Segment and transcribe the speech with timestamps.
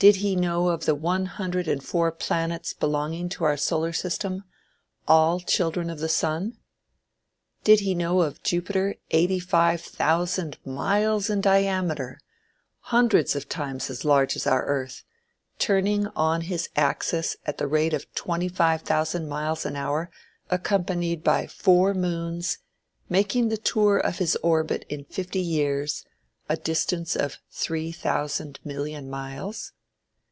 [0.00, 4.44] Did he know of the one hundred and four planets belonging to our solar system,
[5.08, 6.56] all children of the sun?
[7.64, 12.20] Did he know of Jupiter eighty five thousand miles in diameter,
[12.94, 15.02] hundreds of times as large as our earth,
[15.58, 20.12] turning on his axis at the rate of twenty five thousand miles an hour
[20.48, 22.58] accompanied by four moons,
[23.08, 26.04] making the tour of his orbit in fifty years,
[26.48, 29.72] a distance of three thousand million miles?